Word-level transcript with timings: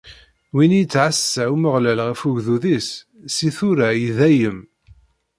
Win 0.55 0.75
i 0.75 0.77
yettɛassa 0.79 1.43
Umeɣlal 1.53 1.99
ɣef 2.07 2.21
ugdud-is, 2.27 2.89
si 3.35 3.49
tura, 3.57 3.89
i 4.05 4.09
dayem. 4.17 4.59